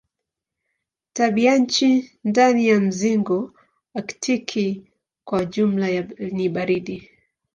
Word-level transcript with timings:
Tabianchi 1.13 2.17
ndani 2.23 2.67
ya 2.67 2.79
mzingo 2.79 3.53
aktiki 3.95 4.91
kwa 5.23 5.45
jumla 5.45 6.01
ni 6.31 6.49
baridi. 6.49 7.09